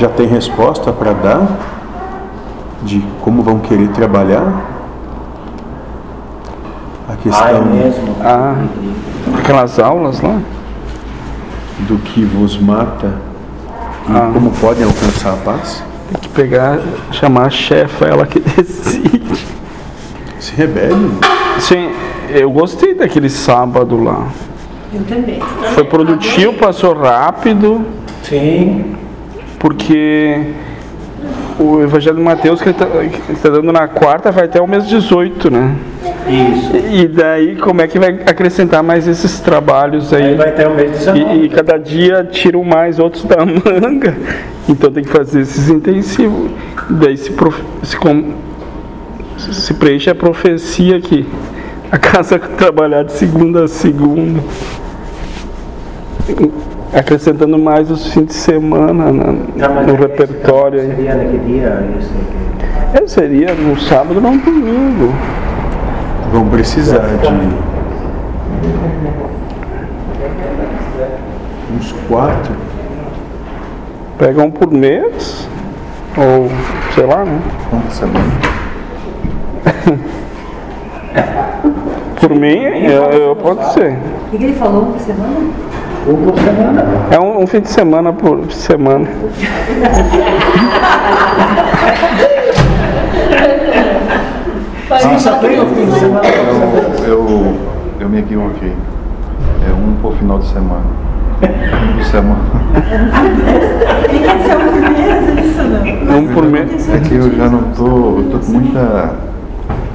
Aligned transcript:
Já 0.00 0.08
tem 0.08 0.26
resposta 0.26 0.90
para 0.94 1.12
dar 1.12 1.46
de 2.82 3.04
como 3.20 3.42
vão 3.42 3.58
querer 3.58 3.88
trabalhar? 3.88 4.64
A 7.06 7.12
Ah, 7.12 7.12
é 7.12 7.16
questão 7.22 7.64
mesmo? 7.66 8.16
Ah, 8.22 8.54
aquelas 9.38 9.78
aulas 9.78 10.22
lá? 10.22 10.38
do 11.80 11.96
que 11.98 12.24
vos 12.24 12.58
mata 12.58 13.12
e 14.08 14.12
Ah. 14.12 14.30
como 14.32 14.50
podem 14.52 14.84
alcançar 14.84 15.34
a 15.34 15.36
paz? 15.36 15.82
Tem 16.10 16.20
que 16.22 16.28
pegar, 16.30 16.78
chamar 17.12 17.48
a 17.48 17.50
chefa, 17.50 18.06
ela 18.06 18.24
que 18.26 18.40
decide. 18.56 19.46
Se 20.38 20.54
rebele. 20.54 21.10
Sim, 21.58 21.90
eu 22.30 22.50
gostei 22.50 22.94
daquele 22.94 23.28
sábado 23.28 24.02
lá. 24.02 24.28
Eu 24.94 25.02
também. 25.04 25.40
Foi 25.74 25.84
produtivo, 25.84 26.54
passou 26.54 26.94
rápido, 26.98 27.84
Sim. 28.22 28.96
Porque 29.60 30.40
o 31.58 31.82
Evangelho 31.82 32.16
de 32.16 32.22
Mateus 32.22 32.62
que 32.62 32.70
está 32.70 33.50
dando 33.50 33.70
na 33.70 33.86
quarta 33.86 34.32
vai 34.32 34.46
até 34.46 34.58
o 34.60 34.66
mês 34.66 34.88
18, 34.88 35.50
né? 35.50 35.76
Isso. 36.26 36.72
E 36.94 37.06
daí 37.06 37.56
como 37.56 37.82
é 37.82 37.86
que 37.86 37.98
vai 37.98 38.08
acrescentar 38.26 38.82
mais 38.82 39.06
esses 39.06 39.38
trabalhos 39.40 40.12
aí? 40.14 40.24
Aí 40.30 40.34
vai 40.34 40.50
ter 40.52 40.66
o 40.66 40.74
mês 40.74 40.90
19. 40.92 41.20
E, 41.20 41.44
e 41.44 41.48
cada 41.50 41.76
dia 41.76 42.24
tiram 42.24 42.64
mais 42.64 42.98
outros 42.98 43.24
da 43.24 43.36
manga. 43.44 44.16
Então 44.66 44.90
tem 44.90 45.04
que 45.04 45.10
fazer 45.10 45.42
esses 45.42 45.68
intensivos. 45.68 46.50
Daí 46.88 47.18
se, 47.18 47.30
prof- 47.32 47.62
se, 47.82 47.96
com- 47.98 48.32
se 49.36 49.74
preenche 49.74 50.08
a 50.08 50.14
profecia 50.14 50.98
que 51.02 51.26
a 51.92 51.98
casa 51.98 52.38
trabalhar 52.56 53.02
de 53.02 53.12
segunda 53.12 53.64
a 53.64 53.68
segunda. 53.68 54.40
Acrescentando 56.92 57.56
mais 57.58 57.90
os 57.90 58.12
fins 58.12 58.26
de 58.26 58.34
semana 58.34 59.12
na- 59.12 59.34
Tá, 59.58 59.68
no 59.82 59.94
é- 59.94 59.98
repertório. 59.98 60.80
Seria 60.80 61.14
naquele 61.14 61.38
dia. 61.38 61.88
Eu 63.00 63.06
seria 63.08 63.54
no 63.54 63.78
sábado 63.80 64.16
ou 64.16 64.20
no 64.32 64.38
domingo. 64.38 65.14
Vão 66.32 66.48
precisar 66.48 66.98
de 66.98 67.28
uns 71.76 71.92
quatro. 72.08 72.54
Pega 74.18 74.42
um 74.42 74.50
por 74.50 74.70
mês. 74.72 75.48
Ou 76.16 76.50
sei 76.94 77.06
lá, 77.06 77.24
né? 77.24 77.40
Semanas? 77.90 78.32
Por 82.20 82.30
mim, 82.34 82.58
eu, 82.84 83.02
eu 83.04 83.36
pode 83.36 83.72
ser. 83.72 83.92
O 84.26 84.30
que 84.30 84.38
que 84.38 84.44
ele 84.44 84.52
falou 84.54 84.86
por 84.86 85.00
semana? 85.00 85.36
Um 86.08 86.14
por 86.24 86.38
semana. 86.40 86.84
É 87.10 87.18
um, 87.20 87.42
um 87.42 87.46
fim 87.46 87.60
de 87.60 87.68
semana 87.68 88.12
por 88.12 88.50
semana. 88.50 89.06
Sim, 94.98 95.18
só 95.18 95.38
tem 95.38 95.60
o 95.60 95.66
fim 95.66 95.86
de 95.86 95.98
semana. 95.98 96.26
Eu, 96.26 97.06
eu, 97.06 97.56
eu 98.00 98.08
me 98.08 98.20
equivoquei. 98.20 98.72
É 99.68 99.72
um 99.72 99.92
por 100.00 100.14
final 100.16 100.38
de 100.38 100.46
semana. 100.48 100.84
Um 101.42 101.96
por 101.96 102.04
semana. 102.04 102.40
Ser 104.44 104.56
um 104.56 104.68
por 104.68 104.84
mês, 104.90 105.44
isso 105.44 105.62
não. 106.04 106.18
Um 106.18 106.28
por 106.28 106.44
mês. 106.44 106.88
É 106.88 106.98
que 106.98 107.14
eu 107.14 107.36
já 107.36 107.48
não 107.48 107.62
tô. 107.72 108.18
Eu 108.18 108.28
tô 108.32 108.38
com 108.38 108.52
muita. 108.52 109.14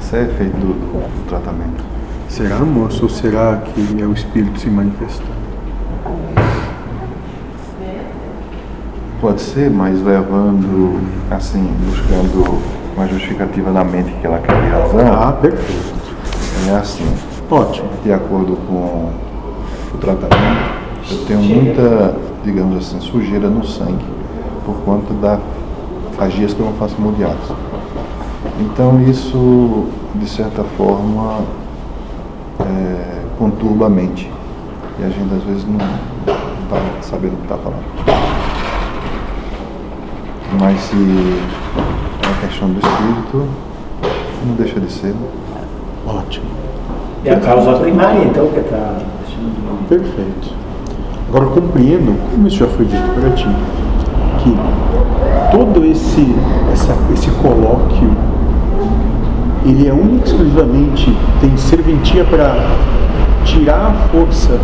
Isso 0.00 0.16
é 0.16 0.22
efeito 0.22 0.56
do, 0.56 0.74
do 0.74 1.28
tratamento. 1.28 1.84
Será, 2.28 2.56
moço? 2.56 3.02
Ou 3.04 3.08
será 3.08 3.58
que 3.64 4.00
é 4.00 4.04
o 4.04 4.12
Espírito 4.12 4.58
se 4.58 4.68
manifestando? 4.68 5.39
Pode 9.20 9.40
ser, 9.42 9.70
mas 9.70 10.02
levando, 10.02 10.98
assim, 11.30 11.62
buscando 11.84 12.58
uma 12.96 13.06
justificativa 13.06 13.70
na 13.70 13.84
mente 13.84 14.10
que 14.12 14.26
ela 14.26 14.38
quer 14.38 14.58
de 14.62 14.68
razão. 14.68 15.12
Ah, 15.12 15.32
perfeito. 15.32 15.94
É 16.68 16.76
assim. 16.76 17.04
Ótimo. 17.50 17.88
de 18.04 18.12
acordo 18.12 18.56
com 18.68 19.10
o 19.92 19.98
tratamento, 19.98 20.70
eu 21.10 21.24
tenho 21.26 21.42
muita, 21.42 22.16
digamos 22.44 22.76
assim, 22.76 23.00
sujeira 23.00 23.48
no 23.48 23.66
sangue 23.66 24.04
por 24.64 24.76
conta 24.84 25.12
das 25.14 25.40
fagias 26.16 26.54
que 26.54 26.60
eu 26.60 26.66
não 26.66 26.74
faço 26.74 26.94
imediatas. 26.98 27.50
Então 28.60 29.02
isso, 29.02 29.86
de 30.14 30.28
certa 30.28 30.62
forma, 30.76 31.40
é, 32.60 33.22
conturba 33.36 33.86
a 33.86 33.90
mente. 33.90 34.30
E 35.00 35.02
a 35.02 35.08
gente 35.08 35.34
às 35.34 35.42
vezes 35.44 35.64
não 35.66 35.76
está 35.76 36.78
sabendo 37.00 37.32
o 37.32 37.36
que 37.36 37.42
está 37.44 37.56
falando. 37.56 37.82
Mas 40.60 40.78
se 40.78 40.94
é 40.94 42.26
uma 42.26 42.36
questão 42.46 42.68
do 42.68 42.80
espírito, 42.80 43.48
não 44.46 44.54
deixa 44.56 44.78
de 44.78 44.92
ser. 44.92 45.14
Ótimo. 46.06 46.44
É 47.24 47.32
a 47.32 47.40
causa 47.40 47.78
primária, 47.78 48.24
então, 48.24 48.46
que 48.48 48.60
está 48.60 48.98
deixando. 49.24 49.88
Perfeito. 49.88 50.54
Agora 51.30 51.44
eu 51.44 51.50
compreendo, 51.50 52.30
como 52.30 52.46
isso 52.46 52.58
já 52.58 52.66
foi 52.66 52.84
dito 52.84 53.14
para 53.18 53.30
ti, 53.30 53.48
que 54.42 54.54
todo 55.50 55.82
esse, 55.86 56.34
essa, 56.74 56.94
esse 57.14 57.30
colóquio, 57.40 58.10
ele 59.64 59.88
é 59.88 59.92
único 59.94 60.26
e 60.26 60.30
exclusivamente, 60.30 61.16
tem 61.40 61.56
serventia 61.56 62.22
para 62.24 62.54
tirar 63.44 63.86
a 63.86 63.92
força 64.08 64.58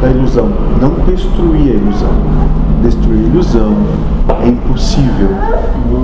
da 0.00 0.08
ilusão, 0.08 0.48
não 0.80 0.90
destruir 1.06 1.72
a 1.72 1.74
ilusão. 1.74 2.12
Destruir 2.82 3.24
a 3.24 3.28
ilusão 3.28 3.76
é 4.42 4.48
impossível 4.48 5.30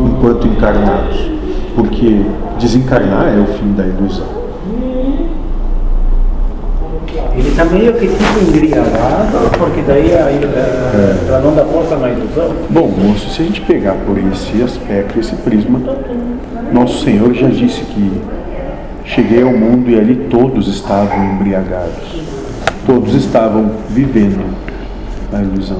enquanto 0.06 0.46
encarnados, 0.46 1.30
porque 1.74 2.22
desencarnar 2.58 3.28
é 3.28 3.40
o 3.40 3.46
fim 3.58 3.72
da 3.72 3.86
ilusão. 3.86 4.44
Ele 7.36 7.48
está 7.48 7.64
meio 7.64 7.92
que 7.94 8.06
tipo 8.06 8.22
embriagado, 8.40 9.50
porque 9.58 9.82
daí 9.82 10.08
para 11.26 11.40
não 11.40 11.54
dar 11.54 11.64
força 11.64 11.96
na 11.96 12.08
ilusão. 12.10 12.52
Bom, 12.70 12.88
moço, 12.96 13.28
se 13.30 13.42
a 13.42 13.44
gente 13.44 13.60
pegar 13.62 13.94
por 14.06 14.16
esse 14.18 14.62
aspecto, 14.62 15.18
esse 15.18 15.34
prisma, 15.36 15.80
nosso 16.72 17.04
Senhor 17.04 17.34
já 17.34 17.48
disse 17.48 17.80
que 17.80 18.20
cheguei 19.14 19.42
ao 19.42 19.52
mundo 19.52 19.88
e 19.90 19.98
ali 19.98 20.14
todos 20.30 20.66
estavam 20.68 21.24
embriagados. 21.34 22.22
Todos 22.86 23.14
estavam 23.14 23.70
vivendo 23.90 24.44
a 25.32 25.40
ilusão. 25.40 25.78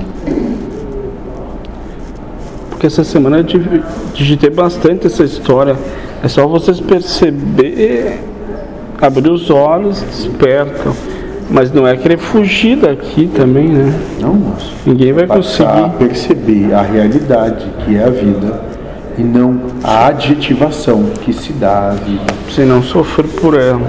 Porque 2.71 2.87
essa 2.87 3.05
semana 3.05 3.39
eu 3.39 3.43
dig- 3.43 3.83
digitei 4.15 4.51
bastante 4.51 5.07
essa 5.07 5.25
história. 5.25 5.77
É 6.23 6.29
só 6.29 6.47
vocês 6.47 6.81
perceber, 6.81 8.21
abrir 9.01 9.31
os 9.31 9.51
olhos, 9.51 10.01
despertam. 10.03 10.95
Mas 11.51 11.71
não 11.71 11.87
é 11.87 11.95
querer 11.95 12.17
fugir 12.17 12.77
daqui 12.77 13.29
também, 13.35 13.69
né? 13.69 13.93
Não, 14.19 14.33
moço. 14.33 14.73
Ninguém 14.87 15.13
vai 15.13 15.27
Passar 15.27 15.91
conseguir. 15.91 16.09
perceber 16.09 16.73
a 16.73 16.81
realidade 16.81 17.67
que 17.85 17.97
é 17.97 18.03
a 18.05 18.09
vida 18.09 18.63
e 19.17 19.23
não 19.23 19.61
a 19.83 20.07
adjetivação 20.07 21.05
que 21.23 21.33
se 21.33 21.53
dá 21.53 21.91
à 21.91 21.95
vida. 21.95 22.25
Se 22.51 22.65
não 22.65 22.83
sofrer 22.83 23.27
por 23.41 23.59
ela. 23.59 23.81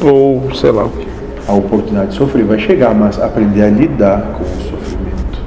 Ou 0.00 0.54
sei 0.54 0.70
lá 0.70 0.84
o 0.84 0.90
que. 0.90 1.06
A 1.48 1.52
oportunidade 1.52 2.10
de 2.10 2.16
sofrer 2.16 2.44
vai 2.44 2.58
chegar, 2.58 2.94
mas 2.94 3.20
aprender 3.20 3.62
a 3.64 3.68
lidar 3.68 4.22
com 4.38 4.44
o 4.44 4.70
sofrimento. 4.70 5.40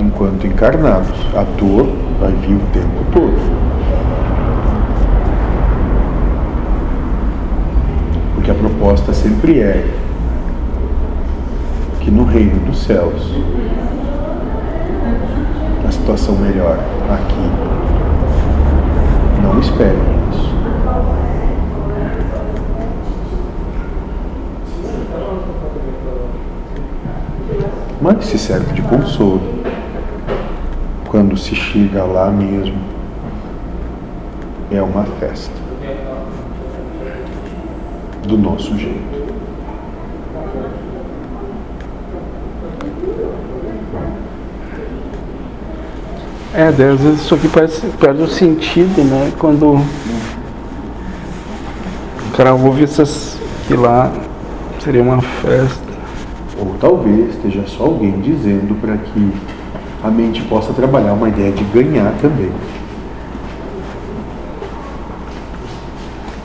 Enquanto 0.00 0.46
encarnados, 0.46 1.18
a 1.34 1.42
dor 1.58 1.88
vai 2.20 2.32
vir 2.32 2.54
o 2.54 2.60
tempo 2.72 3.04
todo. 3.12 3.56
Porque 8.34 8.50
a 8.50 8.54
proposta 8.54 9.12
sempre 9.14 9.60
é 9.60 9.86
que 12.00 12.10
no 12.10 12.24
reino 12.24 12.60
dos 12.60 12.82
céus 12.84 13.34
situação 16.06 16.36
melhor 16.36 16.78
aqui. 17.10 17.50
Não 19.42 19.58
esperem 19.58 19.98
isso. 20.30 20.46
mas 28.00 28.24
se 28.26 28.38
serve 28.38 28.72
de 28.72 28.82
consolo 28.82 29.40
quando 31.08 31.36
se 31.36 31.56
chega 31.56 32.04
lá 32.04 32.30
mesmo. 32.30 32.78
É 34.70 34.80
uma 34.80 35.02
festa 35.18 35.54
do 38.28 38.38
nosso 38.38 38.78
jeito. 38.78 39.15
É, 46.56 46.72
daí 46.72 46.88
às 46.88 47.00
vezes 47.00 47.20
isso 47.20 47.34
aqui 47.34 47.48
parece, 47.48 47.86
perde 48.00 48.22
o 48.22 48.28
sentido, 48.28 49.04
né? 49.04 49.30
Quando 49.38 49.74
o 49.74 49.84
cara 52.34 52.54
ouve 52.54 52.82
essas 52.82 53.36
que 53.68 53.74
lá 53.74 54.10
seria 54.82 55.02
uma 55.02 55.20
festa. 55.20 55.84
Ou 56.58 56.74
talvez 56.80 57.34
esteja 57.34 57.62
só 57.66 57.84
alguém 57.84 58.22
dizendo 58.22 58.74
para 58.80 58.96
que 58.96 59.32
a 60.02 60.10
mente 60.10 60.40
possa 60.44 60.72
trabalhar 60.72 61.12
uma 61.12 61.28
ideia 61.28 61.52
de 61.52 61.62
ganhar 61.64 62.14
também. 62.22 62.50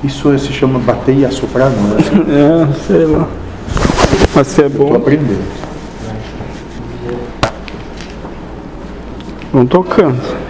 Isso 0.04 0.38
se 0.38 0.52
chama 0.52 0.78
bater 0.80 1.16
e 1.16 1.26
assoprar, 1.26 1.70
não 1.70 1.96
é? 1.96 2.68
É, 2.68 2.74
sei 2.86 3.06
lá. 3.06 3.30
Mas 4.36 4.48
se 4.48 4.62
é 4.62 4.68
Estou 4.68 4.90
bom, 4.90 4.96
aprendendo. 4.96 5.71
Vão 9.52 9.66
tocando. 9.66 10.41